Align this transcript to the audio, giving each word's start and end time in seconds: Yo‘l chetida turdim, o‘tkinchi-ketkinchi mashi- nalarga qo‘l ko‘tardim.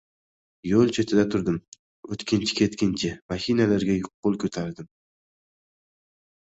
Yo‘l 0.69 0.93
chetida 0.97 1.25
turdim, 1.35 1.59
o‘tkinchi-ketkinchi 2.17 3.13
mashi- 3.35 3.59
nalarga 3.61 4.01
qo‘l 4.09 4.43
ko‘tardim. 4.47 4.93